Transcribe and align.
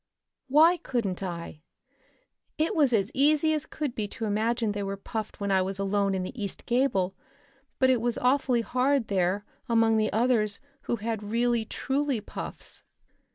Why 0.47 0.77
couldn't 0.77 1.21
I? 1.21 1.61
It 2.57 2.75
was 2.75 2.91
as 2.91 3.11
easy 3.13 3.53
as 3.53 3.67
could 3.67 3.93
be 3.93 4.07
to 4.07 4.25
imagine 4.25 4.71
they 4.71 4.81
were 4.81 4.97
puffed 4.97 5.39
when 5.39 5.51
I 5.51 5.61
was 5.61 5.77
alone 5.77 6.15
in 6.15 6.23
the 6.23 6.43
east 6.43 6.65
gable, 6.65 7.13
but 7.77 7.91
it 7.91 8.01
was 8.01 8.17
awfully 8.17 8.61
hard 8.61 9.09
there 9.09 9.45
among 9.69 9.97
the 9.97 10.11
others 10.11 10.59
who 10.89 10.95
had 10.95 11.21
really 11.21 11.65
truly 11.65 12.19
puffs." 12.19 12.81